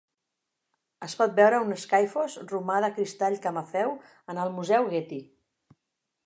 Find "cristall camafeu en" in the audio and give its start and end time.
2.97-4.41